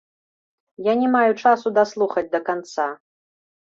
Я 0.87 0.93
не 1.03 1.11
маю 1.17 1.31
часу 1.45 1.67
даслухаць 1.79 2.29
да 2.37 2.45
канца. 2.53 2.93